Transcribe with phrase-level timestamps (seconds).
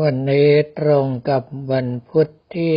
[0.00, 2.72] วันนี้ตรงกับวันพุทธที่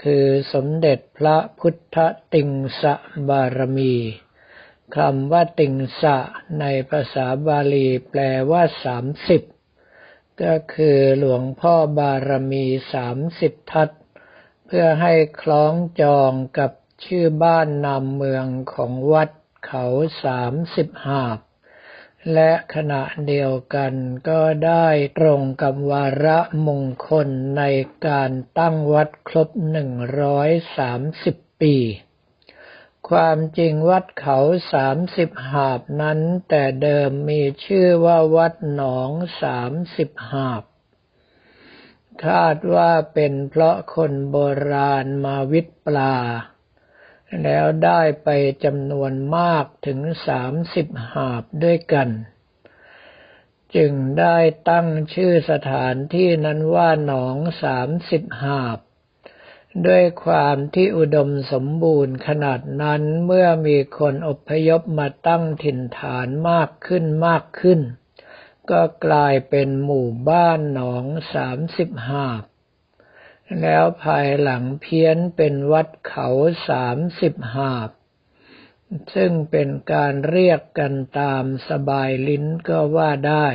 [0.03, 1.97] คือสมเด็จพระพุทธ
[2.35, 2.95] ติงสะ
[3.29, 3.97] บารมี
[4.97, 6.19] คำว่าติงสะ
[6.61, 9.43] ในภาษาบาลีแปลว่าสามสิบ
[10.43, 13.91] ก็คือหลวงพ่อบารมีสามสิบทัศ
[14.67, 16.73] เพื่อให้คล้องจองกับ
[17.05, 19.31] ชื่อบ้านนามเมืองของวัด
[19.67, 19.85] เขา
[20.25, 21.39] สามสิบหาบ
[22.33, 23.95] และขณะเดียวกัน
[24.29, 24.89] ก็ได้
[25.19, 27.63] ตรงกับวาระมงคลใน
[28.07, 31.77] การตั้งวัดครบหนึ่งร้อยสามสิบปี
[33.09, 34.39] ความจริงวัดเขา
[34.73, 39.11] สามสิบหาบนั้น แต่เดิมมีชื่อว่าวัดหนอง
[39.43, 40.63] สามสิบหาบ
[42.27, 44.37] คาดว่าเป็นเพราะคนโบ
[44.73, 46.17] ราณมาวิทปลา
[47.43, 48.29] แล้วได้ไป
[48.65, 52.09] จำนวนมากถึงสามสิบหาบด้วยกัน
[53.77, 54.39] จึงได้
[54.71, 58.79] ตั้งชื่อสถานที่นั้นว่าหนองสามสิบหาบ
[59.87, 67.81] ด้วยความที่อุดมสมบูรณ์ขนาดนั้นเมื่อมีคนอพยพมาตั้งถิ่นฐานมากขึ้นมากขึ้น
[68.71, 72.43] ก็กลายเป็นหมู่บ้านหนองสามสิบหาบ
[73.61, 76.29] แล้วภายหลังเพี้ยนเป็นวัดเขา
[76.69, 77.91] สามสิบหาบ
[79.15, 83.49] ซึ่งเป็นการเรียกกันตามสบายลิ้นก็ว่าได้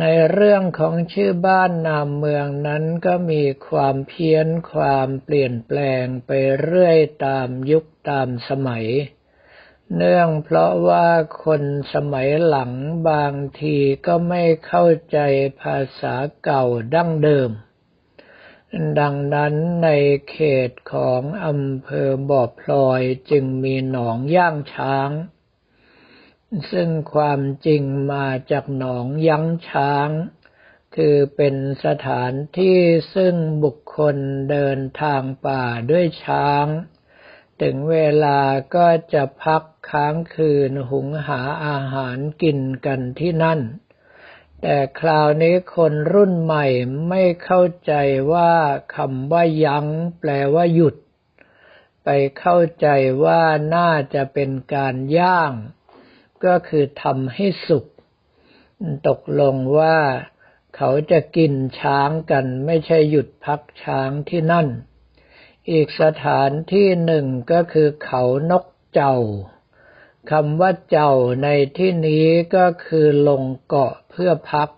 [0.00, 6.30] ในเรื่องของชื่อบ้านนามเมืองนั้นก็มีความเพี้ยนความเปลี่ยนแปลงไป
[6.62, 8.86] เรื่อยตามยุคตามสมัย
[9.96, 11.08] เนื่องเพราะว่า
[11.44, 11.62] คน
[11.92, 12.72] สมัยหลัง
[13.08, 13.76] บางที
[14.06, 15.18] ก็ไม่เข้าใจ
[15.62, 17.50] ภาษาเก่าดั้งเดิม
[19.00, 19.54] ดังนั้น
[19.84, 19.88] ใน
[20.30, 20.38] เข
[20.68, 25.10] ตของอำเภอบ่อพลอยจึงมีหนองย่างช้าง
[26.70, 27.82] ซึ่งความจริง
[28.12, 30.08] มาจากหนองยั้งช้าง
[30.96, 32.78] คือเป็นสถานที่
[33.14, 33.34] ซึ่ง
[33.64, 34.16] บุคคล
[34.50, 36.66] เดินทางป่าด้วยช้าง
[37.62, 38.40] ถึงเวลา
[38.76, 43.60] ก็จะพักค้างคืนหุงหาอาหารกินกันที่นั่น
[44.62, 46.66] แต่คราวนี้คนรุ่นใหม่
[47.08, 47.92] ไม่เข้าใจ
[48.32, 48.52] ว่า
[48.96, 49.86] คำว่ายั้ง
[50.20, 50.96] แปลว่าหยุด
[52.04, 52.08] ไป
[52.38, 52.88] เข้าใจ
[53.24, 53.42] ว่า
[53.76, 55.52] น่าจะเป็นการย่าง
[56.44, 57.86] ก็คือทำให้สุก
[59.08, 59.98] ตกลงว่า
[60.76, 64.68] เขาจะกินช้างกันไม่ใช่หยุดพักช้างที่นั่น
[65.70, 68.64] อีกสถานที่หนึ่งก็คือเขานก
[68.94, 69.16] เจ้า
[70.30, 71.12] คำว่าเจ้า
[71.42, 71.48] ใน
[71.78, 74.68] ที่นี้ก็คือลงเกาะเพื่อพัก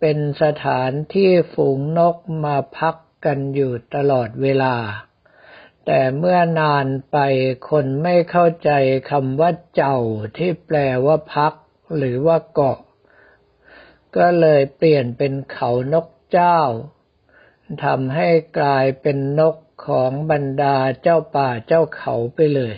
[0.00, 4.76] เป็นสถานที่ฝูงนกมาพักกันอยู่ตลอดเวลา
[5.86, 7.18] แต่เมื่อนานไป
[7.70, 8.70] คนไม่เข้าใจ
[9.10, 9.96] คำว่าเจ้า
[10.36, 11.52] ที่แปลว่าพัก
[11.96, 12.78] หรือว่าเกาะ
[14.16, 16.60] ก็เลยเปลี่ยนเป็นเขานกเจ้า
[17.84, 19.56] ทำให้กลายเป็นนก
[19.86, 22.76] ของบรรดาเจ้าป่าเจ้าเขาไปเลย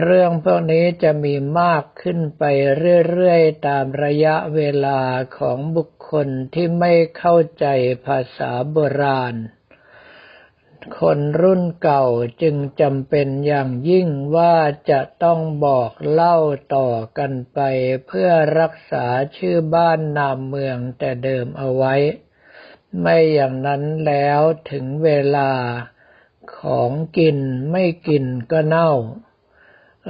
[0.00, 2.42] เรื่องพวกนี้จะมีมากขึ้นไป
[3.08, 5.00] เรื่อยๆ ตามระยะเวลา
[5.38, 7.66] ของบุคคลที่ไม่เข้าใจ
[8.06, 9.34] ภาษาโบราณ
[10.98, 12.04] คนรุ่นเก่า
[12.42, 14.56] จึงจำเป็นอย่างยิ่งว่า
[14.90, 16.38] จะต้องบอกเล่า
[16.74, 17.60] ต่อกันไป
[18.06, 18.30] เพื่อ
[18.60, 19.06] รักษา
[19.36, 21.94] ชื่อบ้านนามเมืองแต่เดิมเอาไว้
[23.00, 24.40] ไม่อย่างนั้นแล้ว
[24.70, 25.50] ถึงเวลา
[26.60, 27.38] ของกิน
[27.70, 28.92] ไม่กินก็เน่า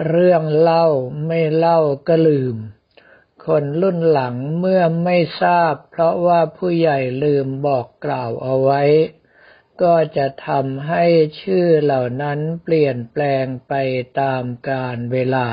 [0.08, 0.86] เรื่องเล่า
[1.26, 2.56] ไม่เล่าก็ลืม
[3.46, 8.82] คนรุ่นหลังเมื่อไม่ทราบ เพราะว่าผู้ใหญ่ลืมบอกกล่าวเอาไว้
[9.82, 11.04] ก็จะทำให้
[11.40, 13.72] ชื่อเหล่านั้นเปลี่ยนแปลงไป
[14.20, 15.48] ตามกาลเวลา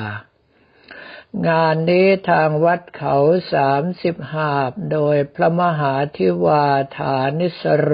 [1.47, 3.15] งานนี้ทางวัดเขา
[3.53, 7.93] สามสิบหาบ โดยพระมหาธิวาฐานิสโร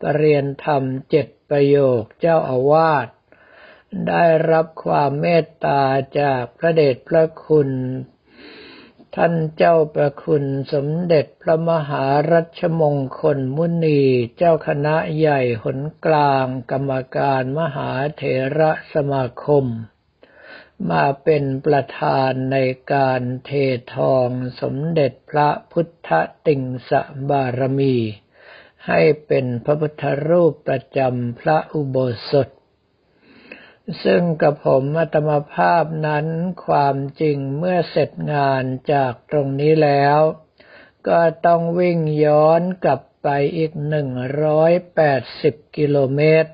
[0.00, 3.08] ปรเรียนธรรมเจ็ด ประโยคเจ้าอาวาส
[4.08, 5.82] ได้รับความเมตตา
[6.20, 7.70] จากพระเดชพระคุณ
[9.16, 14.02] ท่านเจ้าประคุณสมเด็จพระมหารัชมงคลมุนี
[14.36, 18.22] เจ้าคณะใหญ่หนกลางกรรมการมหาเถ
[18.58, 19.66] ระสมาคม
[20.90, 22.56] มาเป็นประธานใน
[22.92, 23.50] การเท
[23.94, 24.28] ทอง
[24.60, 26.10] สมเด็จพระพุทธ
[26.46, 26.92] ติงส
[27.30, 27.96] บารมี
[28.86, 31.96] ให้เป็นพระพุทธรูปประจำพระอุโบ
[32.30, 32.48] สถ
[34.04, 36.26] ซึ่งกับผมอัตมภาพนั้น
[36.66, 40.20] ความจริงเมื่อเสร็จงานจากตรงนี้แล้ว
[41.08, 43.72] ก็ต้องวิ่งย้อนกลับไปอีก
[44.94, 46.52] 180กิโลเมตร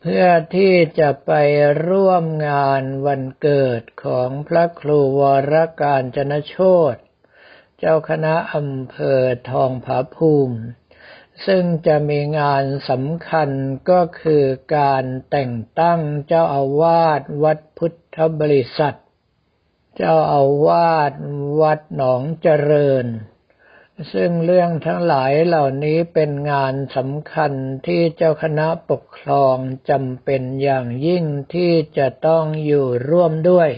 [0.00, 0.26] เพื่อ
[0.56, 1.32] ที่จะไป
[1.88, 5.20] ร่วมงานวันเกิดของพระครูว
[5.52, 6.56] รการจนโช
[6.94, 6.96] ต
[7.82, 10.58] เจ้าคณะอำเภอทองผาภูมิ
[11.46, 13.48] ซึ่งจะมีงานสำคัญ
[13.90, 14.44] ก็คือ
[14.76, 18.96] การแต่งตั้งเจ้าอาวาสวัดพุทธบริษัท
[19.96, 21.12] เจ้าอาวาส
[21.60, 23.06] วัดหนองเจริญ
[24.12, 27.52] ซึ่งเรื่องทั้งหลายเหล่านี้เป็นงานสำคัญ
[27.86, 29.56] ที่เจ้าคณะปกครอง
[29.90, 31.24] จำเป็นอย่างยิ่ง
[31.54, 33.70] ที่จะต้องอยู่ร่วมด้วย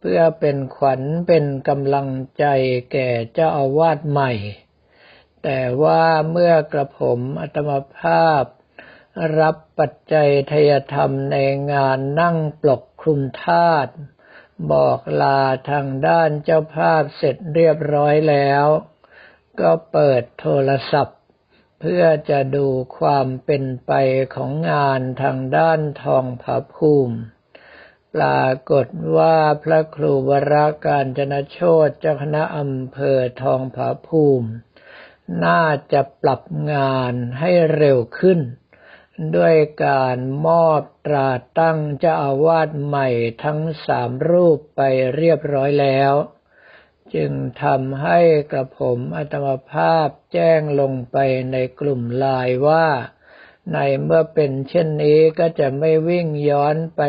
[0.00, 2.08] เพื่อเป็นขวัญเป็นกำลัง
[2.38, 2.44] ใจ
[2.92, 4.32] แก่เจ้าอาวาสใหม่
[5.42, 8.44] แต่ว่าเมื่อกระผมอัตมภาพ
[9.40, 11.36] รับปัจจัยทยธรรมใน
[11.72, 13.92] งานนั่งปลกคลุมธาตุ
[14.72, 15.40] บอกลา
[15.70, 18.66] ทางด้านเจ้าภาพเสร็จเรียบร้อยแล้ว
[19.60, 21.18] ก็เปิดโทรศัพท์
[21.80, 22.66] เพื่อจะดู
[22.98, 23.92] ความเป็นไป
[24.34, 27.16] ของงานทางด้านทองผาภูมิ
[28.14, 34.48] ปรากฏว่าพระครูวราการจนโชตเจ้าคณะอำเภอทองผาภูมิ
[35.44, 35.62] น่า
[35.92, 38.40] จะปรับงานให้เร็วขึ้น
[39.36, 39.56] ด้วย
[39.86, 43.08] การมอบตราตั้งเจ้าอาวาสใหม่
[43.44, 44.80] ทั้งสามรูปไป
[45.16, 46.12] เรียบร้อยแล้ว
[47.14, 47.32] จึง
[47.62, 48.18] ทำให้
[48.52, 51.16] กระผมอัตมภาพแจ้งลงไป
[51.52, 52.86] ในกลุ่มลายว่า
[53.72, 57.00] ในเมื่อเป็นเช่นนี้ก็จะไม่วิ่งย้อนไป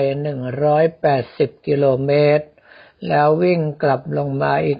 [0.79, 2.45] 180 กิโลเมตร
[3.07, 4.79] แล้ววิ่งกลับลงมาอีก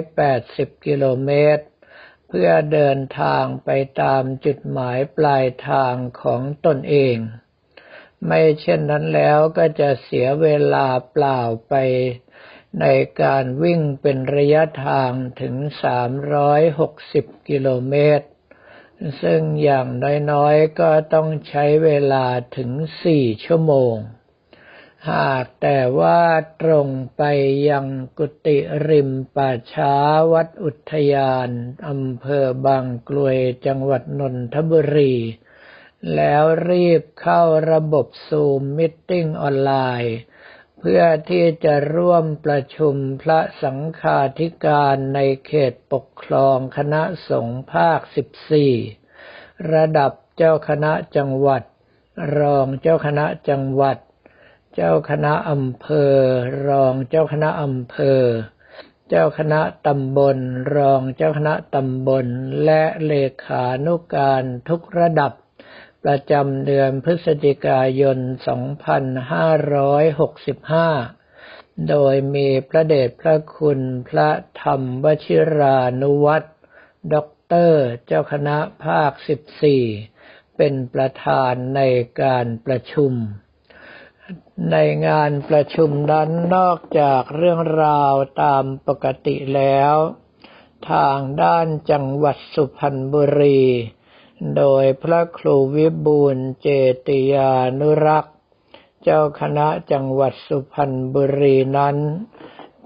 [0.00, 1.64] 180 กิโลเมตร
[2.28, 3.70] เพื่อเดินทางไป
[4.02, 7.16] ตามจุดหมายปลายทางของตนเอง
[8.26, 11.74] ไม่เช่นนั้นแล้วก็จะเสียเวลาเปล่าไป
[12.80, 12.86] ใน
[13.22, 15.54] การวิ่งเป็นระยะทางถึง
[16.52, 18.26] 360 กิโลเมตร
[19.22, 19.88] ซึ่งอย่าง
[20.32, 22.26] น้อยๆ ก็ต้องใช้เวลา
[22.56, 22.70] ถึง
[23.10, 23.94] 4ชั่วโมง
[25.10, 26.20] หากแต่ว่า
[26.62, 27.22] ตรงไป
[27.68, 27.86] ยัง
[28.18, 28.58] กุฏิ
[28.88, 29.94] ริมป่าช้า
[30.32, 31.48] วัดอุทยาน
[31.88, 35.14] อำเภอบางกรวยจังหวัดนนทบุรี
[36.14, 48.00] แล้วรีบเข้าระบบ Zoom Meeting ออนไลน์ เพื่อที่จะร่วมประชุมพระสังฆาธิการในเขตปกครองคณะสงฆ์ภาค
[48.90, 51.62] 14 ระดับเจ้าคณะจังหวัด
[52.38, 53.98] รองเจ้าคณะจังหวัด
[54.74, 56.12] เจ้าคณะอำเภอ
[56.68, 58.22] รองเจ้าคณะอำเภอ
[59.08, 60.36] เจ้าคณะตำบล
[60.76, 62.26] รองเจ้าคณะตำบล
[62.64, 63.12] และเล
[63.44, 65.32] ขานุการทุกระดับ
[66.04, 68.18] ประจำเดือนพฤศจิกายน
[71.02, 74.30] 2565 โดยมีพระเดชพระคุณพระ
[74.62, 76.48] ธรรมวชิรานุวัตร
[77.14, 79.12] ด็อกเตอร์ เจ้าคณะภาค
[79.84, 81.80] 14 เป็นประธานใน
[82.22, 83.12] การประชุม
[84.72, 89.96] ในงานประชุมนั้นนอกจากเรื่องราวตามปกติแล้ว
[90.90, 93.62] ทางด้านจังหวัดสุพรรณบุรี
[94.56, 96.66] โดยพระครูวิบูลเจ
[97.06, 98.36] ติยานุรักษ์
[99.02, 101.96] เจ้าคณะจังหวัดสุพรรณบุรีนั้น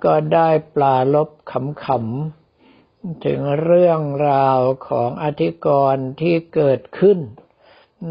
[0.04, 7.18] ก็ได้ปลาลบขำๆ ถึงเรื่องราวของอธิกรณ์ที่เกิดขึ้น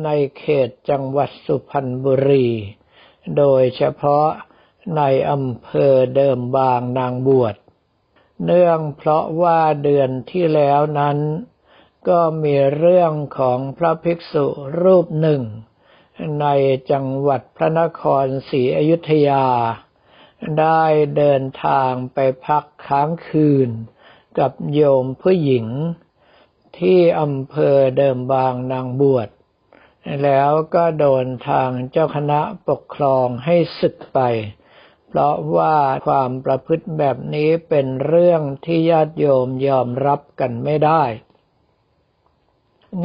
[0.03, 2.47] ในเขตจังหวัดสุพรรณบุรี
[3.37, 4.27] โดยเฉพาะ
[4.97, 5.01] ใน
[5.31, 7.55] อำเภอเดิมบางนางบวช
[8.45, 11.17] เนื่องเพราะว่าเดือนที่แล้วนั้น
[12.09, 14.45] ก็มีเรื่องของพระภิกษุ
[14.81, 15.41] รูปหนึ่ง
[16.41, 16.47] ใน
[16.91, 19.45] จังหวัดพระนครศรีอยุธยา
[20.59, 20.83] ได้
[21.17, 23.69] เดินทางไปพักค้างคืน
[24.39, 25.65] กับโยมผู้หญิง
[26.79, 29.29] ที่อำเภอเดิมบางนางบวช
[30.23, 34.19] แล้วก็โดนทางเจ้าคณะปกครองให้ศึกไป
[35.07, 41.03] เพราะว่าความประพฤติแบบนี้เป็นเรื่องที่ญาติโยมยอมรับกันไม่ได้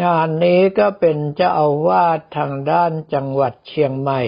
[0.02, 4.22] งานนี้ก็เป็นเจ้าอาวาสทางด้านจังหวัดเชียงใหม่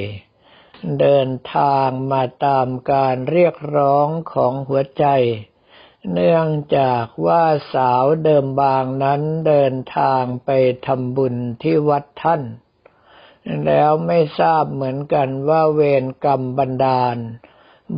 [1.00, 5.06] เดินทางมาตามการเรียกร้องของหัวใจ
[6.12, 7.44] เนื่องจากว่า
[7.74, 10.50] สาวเดิมบางนั้นเดินทางไป
[10.86, 12.42] ทำบุญที่วัดท่าน
[13.66, 17.16] แล้วไม่ทราบเหมือนกันว่าเวรกรรมบันดาล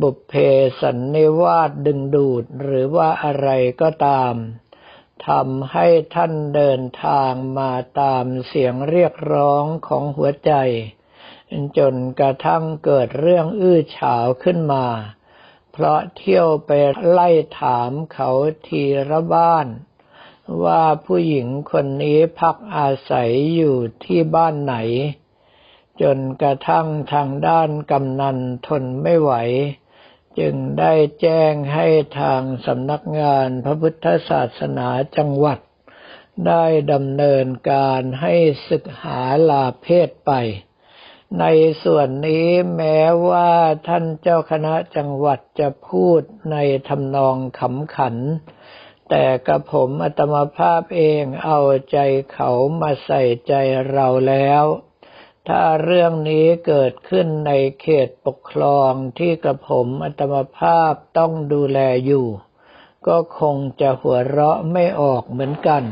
[0.01, 0.33] บุพเพ
[0.81, 3.49] สันนิวาสดึงดูดหรือว่าอะไร
[3.81, 4.33] ก็ตาม
[5.27, 7.71] ทำให้ท่านเดินทางมา
[8.01, 10.53] ตามเสียงเรียกร้องของหัวใจ
[11.77, 14.85] จนกระทั่งเกิดเรื่องอื้อฉาวขึ้นมา
[15.71, 16.71] เพราะเที่ยวไป
[17.09, 18.29] ไล่ถามเขา
[18.67, 19.67] ทีระบ้าน
[20.63, 24.75] ว่าผู้หญิงคนนี้พักอาศัยอยู่ที่บ้านไหน
[26.01, 29.31] จนกระทั่งทางด้านกำนันทนไม่ไหว
[30.39, 31.87] จึงได้แจ้งให้
[32.19, 35.59] ทางสำนักงานพระพุทธศาสนาจังหวัด
[36.47, 38.33] ได้ดำเนินการให้
[38.69, 40.31] ศึกหาลาเพศไป
[41.39, 41.45] ใน
[41.83, 43.51] ส่วนนี้แม้ว่า
[43.87, 46.57] ท่านเจ้าคณะจังหวัดจะพูดใน
[46.89, 48.15] ทำนองขำขัน
[49.09, 51.59] แต่กระผมอัตมาภาพเองเอา
[51.91, 51.97] ใจ
[52.31, 52.49] เขา
[52.81, 53.53] มาใส่ใจ
[53.91, 54.63] เราแล้ว
[55.47, 57.51] ถ้าเรื่องนี้เกิดขึ้นใน
[57.81, 62.27] เขตปกครองที่กระผมอัตมภาพต้องดูแลอยู่
[63.07, 65.83] ก็คงจะหัวเราะไม่ออกเหมือนกัน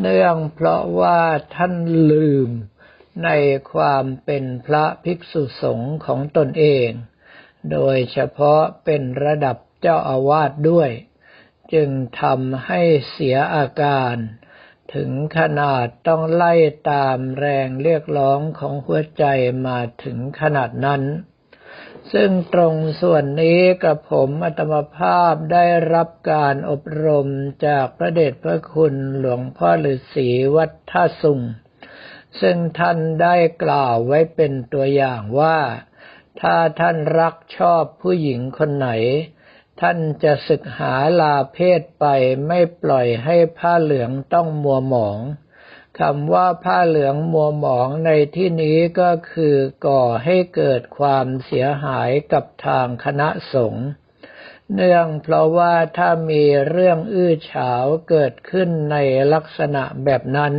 [0.00, 1.20] เนื่องเพราะว่า
[1.54, 1.74] ท่าน
[2.10, 2.48] ลืม
[3.24, 3.30] ใน
[3.72, 6.88] ความเป็นพระภิกษุสงฆ์ของตนเอง
[7.72, 10.90] โดยเฉพาะเป็นระดับเจ้าอาวาสด้วย
[11.72, 11.88] จึง
[12.20, 14.16] ทำให้เสียอาการ
[14.94, 16.54] ถึงขนาดต้องไล่
[16.90, 19.24] ตามแรงเรียกร้องของหัวใจ
[19.66, 21.02] มาถึงขนาดนั้น
[22.12, 27.28] ซึ่งตรงส่วนนี้กับผมอัตมภาพได้รับการอบรม
[27.66, 31.40] จากพระเดชพระคุณหลวงพ่อฤาษีวัดท่าสุง
[32.40, 35.58] ซึ่งท่านได้กล่าวไว้เป็นตัวอย่างว่า
[36.40, 38.90] ถ้าท่านรักชอบผู้หญิงคนไหน
[39.80, 42.04] ท่านจะศึกหาลาเพศไป
[42.46, 45.18] ไม่ปล่อยให้ผ้าเหลืองต้องมัวหมอง
[46.00, 53.86] คำว่าผ้าเหลืองมัวหมองในที่นี้ก็คือก่อให้เกิดความเสียหายกับทางคณะสงฆ์
[54.74, 58.96] เนื่องเพราะว่าถ้ามีเรื่องอื้อฉาวเกิดขึ้นใน
[59.32, 60.54] ลักษณะแบบนั้น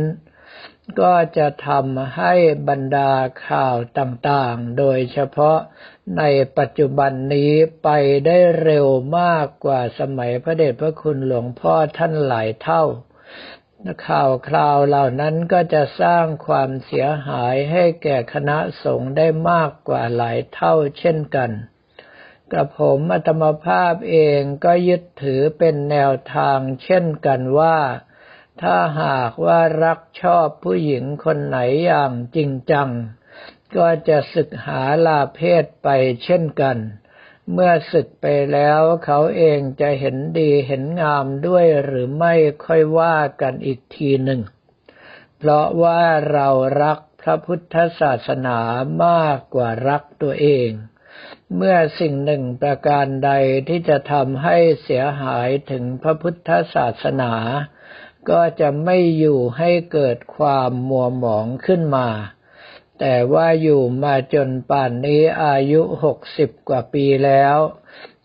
[1.00, 2.34] ก็จะทำให้
[2.68, 3.12] บรรดา
[3.48, 5.58] ข่าวต่างๆ โดยเฉพาะ
[6.18, 6.22] ใน
[6.58, 7.52] ปัจจุบันนี้
[7.82, 7.88] ไป
[8.26, 8.88] ได้เร็ว
[9.18, 12.82] มากกว่าสมัยพระเดชพระคุณหลวงพ่อท่านหลายเท่า
[14.08, 21.50] ข่าวคราวเหล่านั้นก็จะสร้างความเสียหายให้แก่คณะสงฆ์ได้มากกว่าหลายเท่าเช่นกัน
[22.52, 27.76] กระผมอัตมภาพเองก็ยึดถือเป็นแนวทางเช่นกันว่า
[28.62, 32.90] ถ้าหากว่ารักชอบผู้หญิงคนไหนอย่างจริงจัง
[33.76, 35.88] ก็จะศึกหาลาเพศไป
[36.24, 36.76] เช่นกัน
[37.52, 42.34] เมื่อศึกไปแล้วเขาเองจะเห็นดีเห็นงามด้วยหรือไม่
[42.64, 44.40] ค่อยว่ากันอีกทีหนึ่ง
[45.38, 46.48] เพราะว่าเรา
[46.82, 48.58] รักพระพุทธศาสนา
[49.04, 50.70] มากกว่ารักตัวเอง
[51.56, 53.30] เมื่อสิ่งหนึ่งประการใด
[53.68, 57.32] ที่จะทำให้เสียหายถึงพระพุทธศาสนา
[58.30, 62.08] ก็จะไม่อยู่ให้เกิดความมัวหมองขึ้นมา
[63.00, 67.56] แต่ว่าอยู่มาจนป่านนี้อายุหกสิบกว่าปีแล้ว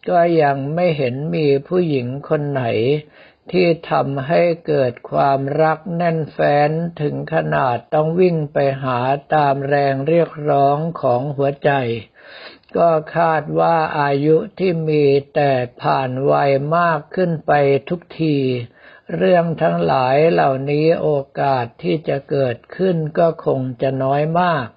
[0.10, 2.63] ก็ยังไม่เห็นมีผู้หญิงคนไหน
[3.51, 9.00] ที่ทำให้เกิดความรักแน่นแฟ้นถึงขนาดต้องวิ่งไปหา
[9.34, 11.72] ตามแรงเรียกร้องของหัวใจ
[12.77, 15.03] ก็คาดว่าอายุที่มี
[15.36, 17.51] แต่ผ่านวัยมากขึ้นไป
[17.89, 18.38] ทุกที
[19.17, 24.67] เรื่องทั้งหลายเหล่านี้โอกาสที่จะเกิดขึ้นก็คงจะน้อยมาก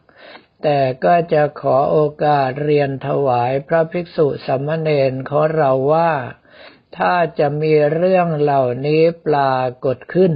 [0.62, 6.12] แต่ก็จะขอโอกาสเรียนถวายพระภิกษุสมณเณรของเราว่า
[6.96, 10.32] ถ้าจะมีเรื่องเหล่านี้ปรากฏขึ้น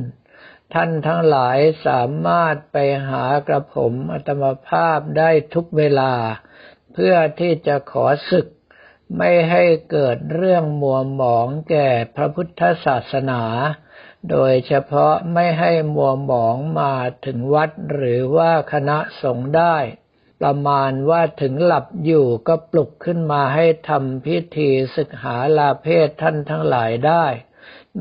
[0.74, 2.76] ท่านทั้งหลายสามารถไป
[3.08, 6.12] หากระผมอัตมภาพได้ทุกเวลา
[6.92, 8.46] เพื่อที่จะขอศึก
[9.16, 13.42] ไม่ให้เกิดเรื่องมัวหมองแก่พระพุทธศาสนา
[14.30, 16.94] โดยเฉพาะไม่ให้มัวหมองมา
[17.26, 19.76] ถึงวัดหรือว่าคณะสงฆ์ได้
[20.40, 27.26] ประมาณว่าถึงหลับอยู่ก็ปลุกขึ้นมาให้ทำพิธีศึกหาลาเพศท่านทั้งหลายได้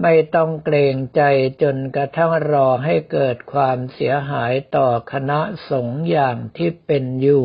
[0.01, 1.21] ไม่ต้องเกรงใจ
[1.61, 7.43] จนกระทั่งรอให้เกิดความเสียหายต่อคณะสงฆ์อย่างที่เป็นอยู่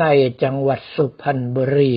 [0.00, 0.04] ใน
[0.42, 1.96] จังหวัดสุพรรณบุรี